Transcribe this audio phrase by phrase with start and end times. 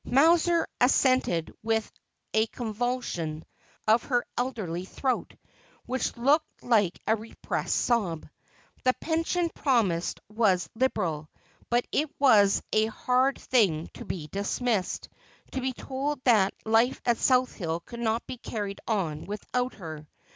[0.03, 1.91] Mowser assented with
[2.33, 3.45] a convulsion
[3.87, 5.35] of her elderly throat,
[5.85, 8.27] which looked like a repressed sob.
[8.83, 11.29] The pension promised was liberal;
[11.69, 15.07] but it was a hard thing to be dismissed,
[15.51, 20.07] to be told that life at South Hill could be carried on without her.